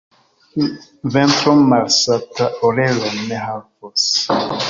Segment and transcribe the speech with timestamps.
[1.15, 4.09] Ventro malsata orelon ne havas.